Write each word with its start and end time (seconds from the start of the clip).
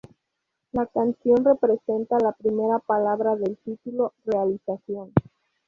La 0.71 0.87
canción 0.87 1.45
representa 1.45 2.17
la 2.19 2.31
primera 2.33 2.79
palabra 2.79 3.35
del 3.35 3.55
título, 3.59 4.15
realización. 4.25 5.11